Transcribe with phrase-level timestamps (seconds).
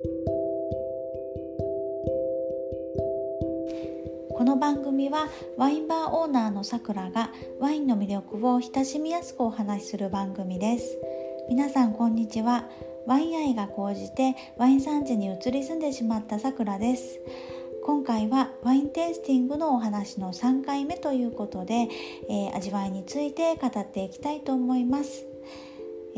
[0.00, 0.06] こ
[4.44, 10.96] の番組はワインバーオーナーのさくらがワインの魅力を親しみやすくお話しする番組です。
[11.48, 12.68] 皆さんこんにちは。
[13.06, 17.18] ワイン愛が高じてワイン産地に移り住んでしまったさくらです。
[17.84, 21.88] 今回はワインテイスティングのお話の3回目ということで、
[22.28, 25.27] えー、味わいについて語っていきたいと思います。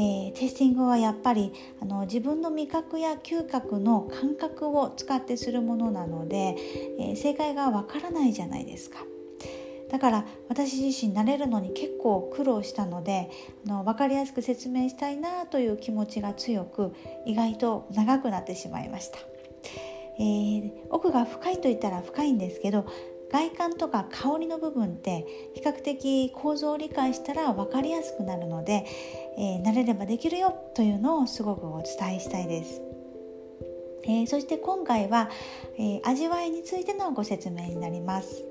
[0.00, 1.52] えー、テイスティングはやっぱり
[1.82, 6.56] あの自分の味覚や嗅覚の感覚を使ってするものなので、
[7.00, 8.98] えー、正解がわからないじゃないですか。
[9.90, 13.30] だから私自身慣れるのに結構苦労したので
[13.66, 16.94] あの分かりやすく説明したいなという気持ちが強く
[17.24, 19.18] 意外と長くなってしまいました、
[20.18, 22.84] えー、奥が深いと言ったら深いんですけど
[23.30, 28.86] 外観とか香りの部分って比較的構造を理解したら分かりやすくなるので、
[29.36, 32.80] えー、慣れればできるよというのをすごくお伝えしたいです。
[34.04, 35.28] えー、そして今回は、
[35.76, 38.44] えー、味わいについてのご説明になります。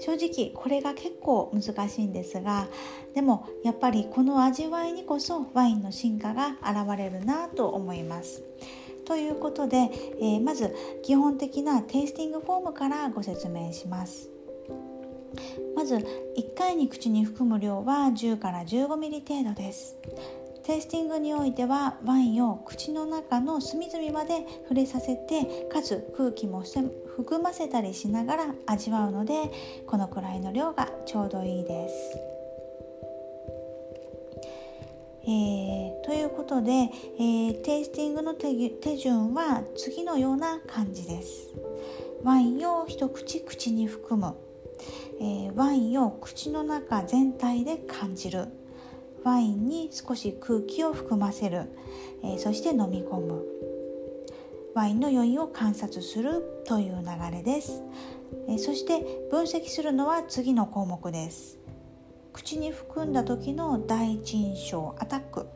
[0.00, 2.68] 正直これが結構難しいんですが
[3.14, 8.42] でもやっぱりこの味わいにこそワインの進化が現れるなと思います。
[9.08, 14.28] ということで、えー、まず基本的なテイスティングフォームからご説明します。
[15.74, 16.04] まず1
[16.54, 19.96] 回に口に含む量は10から 15ml 程度です。
[20.62, 26.62] テイスティングにおいてはワインを口の中の隅々まで触れさせてかつ空気も
[27.16, 29.50] 含ませたりしながら味わうので
[29.86, 32.37] このくらいの量がちょうどいいです。
[35.28, 41.52] えー、ということで、えー、テイスティングの手順は次のような感じです。
[42.24, 44.34] ワインを一口口に含む、
[45.20, 48.46] えー、ワインを口の中全体で感じる。
[49.22, 51.64] ワインに少し空気を含ませる、
[52.22, 53.44] えそして飲み込む。
[54.74, 56.62] ワインの余韻を観察する。
[56.64, 57.82] という流れです、
[58.48, 61.57] えそして分析するのは次の項目です。
[62.38, 65.48] 口に含んだ時の第一印象アタック、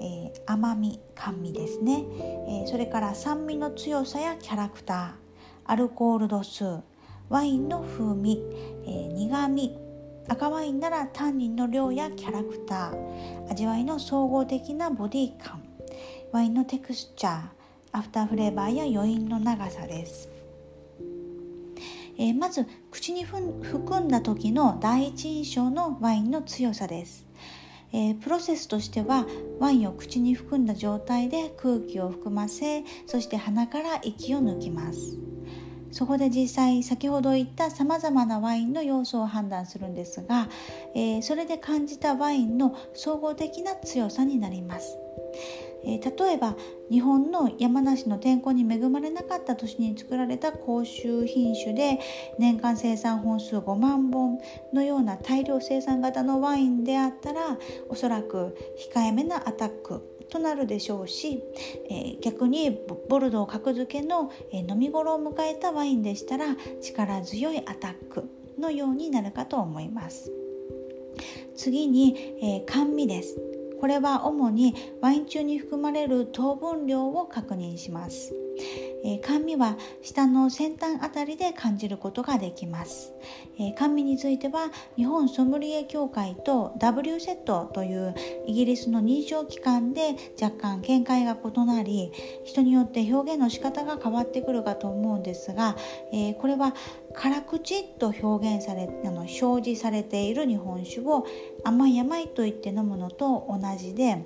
[0.00, 2.06] えー、甘み甘味ですね、
[2.48, 5.10] えー、それから酸味の強さやキャラクター。
[5.66, 6.80] アルコール度数。
[7.28, 8.42] ワインの風味、
[8.86, 9.76] えー、苦味。
[10.26, 13.50] 赤ワインならタンニンの量やキャラクター。
[13.50, 15.62] 味わいの総合的なボディ感。
[16.32, 17.42] ワインのテクスチャー。
[17.92, 20.35] アフターフレーバーや余韻の長さです。
[22.18, 27.26] えー、まず口に含んだ時の第一印象のワインの強さです、
[27.92, 29.26] えー、プロセスとしては
[29.58, 35.18] ワインを口に含んだ状態で空気を含ませそして鼻から息を抜きます。
[35.92, 40.48] そこで実際先ほど言ったさまざまなワインの要素を判断するんですが、
[40.94, 44.98] えー、それで感じたワインの総合的な強さになります。
[45.86, 46.56] えー、例えば
[46.90, 52.00] 日本の山梨の天候に恵まれなかった年に作られた甲州品種で
[52.38, 54.38] 年間生産本数5万本
[54.72, 57.58] のような大量生産型のワインであったら
[57.88, 58.56] おそらく
[58.94, 61.42] 控えめなアタックとなるでしょうし、
[61.88, 62.70] えー、逆に
[63.08, 70.32] ボルドー格付けの、えー、飲み頃を迎えたワインでしたら力強いアタックのようになるかと思います。
[71.56, 73.55] 次に、えー、甘味です。
[73.80, 78.45] これは主にワイン中に含まれる糖分量を確認します。
[79.04, 83.12] えー、甘味は下の先端あたりで感じることができます、
[83.58, 88.14] えー、甘味については日本ソムリエ協会と W セットという
[88.46, 92.12] イギリスの認証機関で若干見解が異なり
[92.44, 95.76] 人によって表現の仕方が変わってくるかと思うんですが、
[96.12, 96.74] えー、これは
[97.16, 101.26] 辛口と表現されあの表示されている日本酒を
[101.64, 104.24] 甘い甘いと言って飲むのと同じで、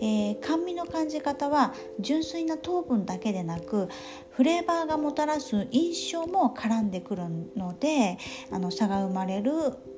[0.00, 3.88] え、甘味の感じ方は純粋な糖分だけでなくく
[4.30, 7.24] フレーバーがもたらす印象も絡んでくる
[7.56, 8.18] ので
[8.50, 9.52] あの差が生まれる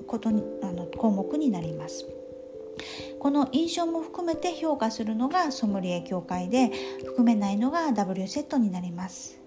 [0.06, 2.06] ことにあの項目になります。
[3.20, 6.70] この印象も含めて評価するのがソムリエ協会で
[7.06, 9.43] 含めないのが W セットになります。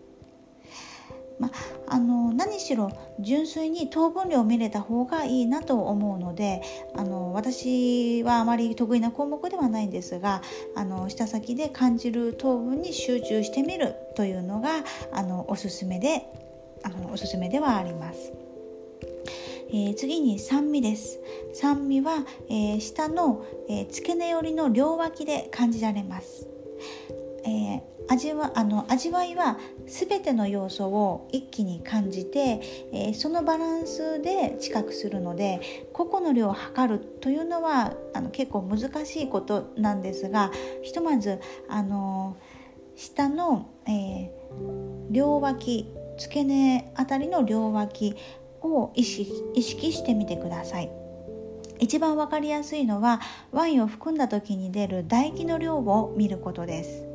[1.39, 1.51] ま
[1.87, 6.61] あの何しろ純粋に糖分量を見れた方がいいなと思うので
[6.95, 10.41] あの私はあまり得意な項目ではないんですが
[10.75, 14.69] あの舌先で感じる糖分に集中してみるというのが
[15.11, 16.25] あのおすすめで
[16.83, 18.33] あのおすすめではあります。
[19.69, 21.19] えー、次に酸味です
[21.53, 26.47] 酸味は、えー、下の、えー、付け根寄りの両脇で感じられます、
[27.43, 32.61] えー、味はあの味わいは全ての要素を一気に感じて、
[32.93, 40.51] えー、そのバランスで知覚するので個々の量を測るというのはあの結構難しいことなんですが
[40.83, 42.37] ひとまずあの
[42.95, 44.31] 下の、えー、
[45.11, 48.15] 両脇付け根あたりの両脇
[48.61, 50.91] を意識意識してみてください。
[51.79, 53.21] 一番わかりやすいのは
[53.51, 57.07] ワインを含んだ時に出る唾液の量を見ることです。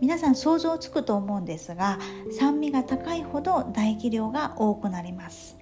[0.00, 1.98] 皆さん想像つくと思うんですが
[2.38, 5.58] 酸味が高いほど唾液量が多くなります。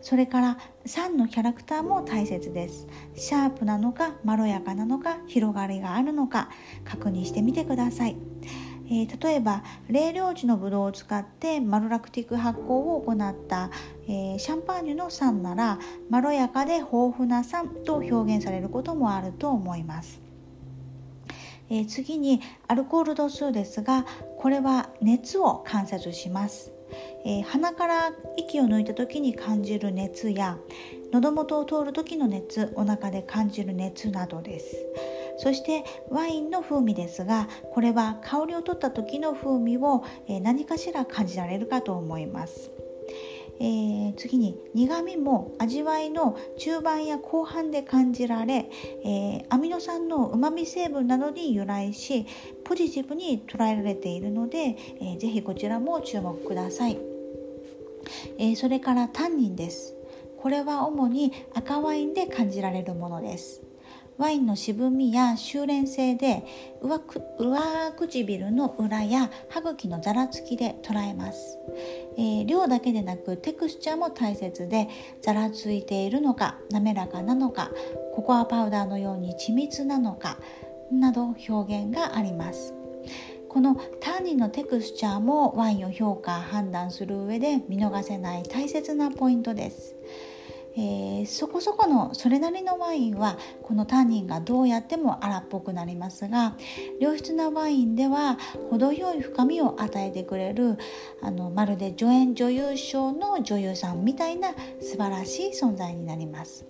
[0.00, 2.86] それから酸のキャラクターも大切です。
[3.14, 6.50] シャープなのかまろやかなのか広がりがあるのか
[6.84, 8.16] 確認してみてください。
[8.86, 13.70] えー、例えば冷涼時のブドウを使ってマロラクティック発酵を行った、
[14.06, 15.78] えー、シャンパーニュの酸なら
[16.10, 20.23] まろやかで豊富な酸と表現されることもあると思います。
[21.70, 24.04] えー、次にアルコール度数ですが
[24.38, 26.72] これは熱を観察します、
[27.24, 30.58] えー、鼻から息を抜いた時に感じる熱や
[31.12, 34.76] 喉元を通る時の熱お腹で感じる熱などです
[35.36, 40.04] そしてワインの風味ですがこれは香りを取った時の風味を
[40.42, 42.73] 何かしら感じられるかと思います。
[43.60, 48.70] えー、次に苦味も味わいの中盤や後半で感じられ、
[49.04, 52.26] えー、アミノ酸のうまみ成分などに由来し
[52.64, 56.98] ポジティブに捉えられているので、えー、ぜひこちらも注目ください、
[58.38, 59.94] えー、それからタンニンです。
[60.38, 63.62] これは主に赤ワインで感じられるものです。
[64.18, 66.44] ワインの渋みや修練性で
[66.80, 71.58] 上唇の裏や歯茎のざらつきで捉えます、
[72.16, 74.88] えー、量だけでなくテクスチャーも大切で
[75.22, 77.70] ざらついているのか滑らかなのか
[78.14, 80.38] ココアパウダーのように緻密なのか
[80.92, 82.74] など表現があります。
[83.54, 89.94] このターニンのテクスチャーもワインを評価判断する上で見逃せない大切なポイントです。
[90.76, 96.56] えー、そこそこのそれなりのワインはこのタンニンがどうやっても荒っぽくなりますが
[97.00, 98.38] 良質なワインでは
[98.70, 100.76] 程よい深みを与えてくれる
[101.22, 104.50] あのまるで助演女優賞の女優さんみたいな
[104.80, 106.66] 素晴らしい存在になります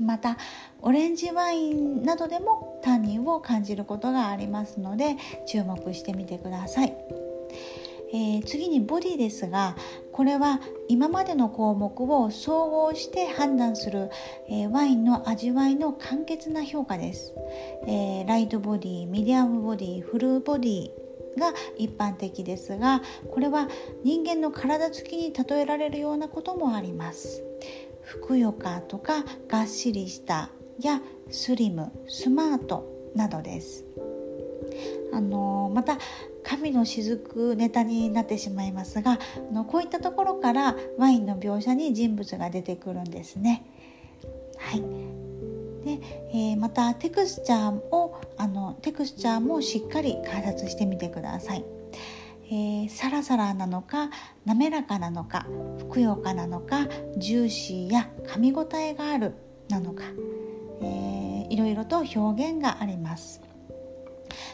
[0.00, 0.38] また
[0.80, 5.16] オレンジワインなどでもタンニンを感じることがありますので
[5.46, 7.17] 注目してみてください。
[8.12, 9.76] えー、次にボディですが
[10.12, 14.10] これは今までの項目を総合して判断する、
[14.48, 17.34] えー、ワインの味わいの簡潔な評価です、
[17.86, 20.90] えー、ライトボディミディアムボディフルボディ
[21.38, 23.68] が一般的ですがこれは
[24.04, 27.44] 人間の体つきに例えられるようなこともあります。
[28.02, 30.50] ふくよかとかがっしりした
[30.80, 33.84] やスリムスマートなどです。
[35.12, 35.98] あのまた
[36.42, 39.18] 神の雫ネタになってしまいますがあ
[39.52, 43.64] のこういったところからワインの描写に人物が出てくるんですね。
[44.58, 44.82] はい
[45.84, 46.00] で
[46.32, 51.64] えー、またテクスチャーをあのテクスチャーもしっかり観察してみてください。
[52.50, 54.10] えー、サラサラなのか
[54.46, 55.46] 滑らかなのか
[55.78, 56.88] ふくよかなのか
[57.18, 59.34] ジューシーや噛み応えがある
[59.68, 60.04] なのか、
[60.80, 62.18] えー、いろいろと表
[62.52, 63.47] 現があります。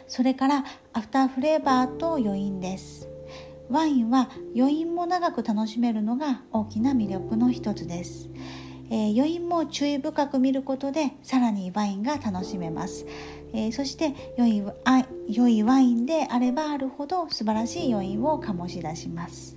[0.07, 3.09] それからアフターフレーバーと余韻です。
[3.71, 8.29] ワインは余韻も長く楽しめるのが大きな魅力の一つです、
[8.91, 13.07] えー、余韻も注意深く見ることでさらにワインが楽しめます、
[13.55, 19.57] えー、そして良いあ良いワインであればあるほど素晴らしい余韻を醸し出します。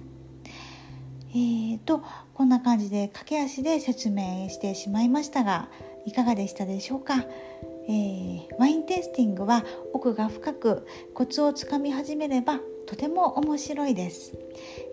[1.31, 2.01] えーと
[2.33, 5.67] こんな感じで駆け足で説明してしまいましたが
[6.05, 7.25] いかがでしたでしょうか？
[7.87, 9.63] えー、ワインテイスティングは
[9.93, 14.33] 奥が深くコツをつかみ始めればとても面白いです、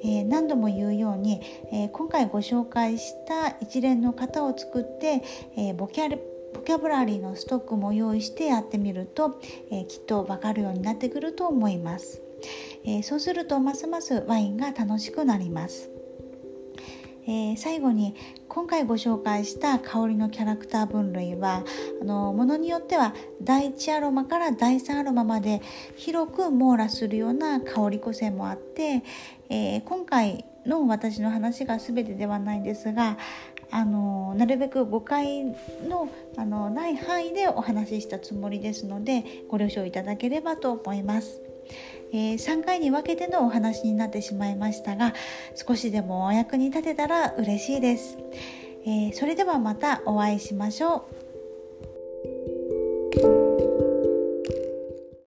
[0.02, 1.40] えー、何度も言うように、
[1.72, 5.22] えー、今回ご紹介した一連の型を作って、
[5.56, 6.18] えボキャル
[6.54, 12.20] ボキャブラリーのストックも用意してやってみると、えきっとわかるようになってくると思います、
[12.84, 15.93] えそうするとますますワインが楽しくなります。
[17.26, 18.14] えー、最後に
[18.48, 21.64] 今回ご紹介した香りのキャラクター分類は
[22.00, 25.62] あのものによっては第1アロマから第3アロマまで
[25.96, 29.02] 広く網羅するような香り個性もあって、
[29.48, 33.18] えー、今回の私の話が全てではないんですが
[33.70, 41.40] あのなるべく誤解のあのない範囲でお話ししたつもりですのでご了承いただければと思います。
[42.12, 45.14] えー、3回に分けてのお話になってしまいましたが
[45.54, 48.18] 少しでもお役に立てたら嬉しいです、
[48.84, 51.23] えー、それではまたお会いしましょう。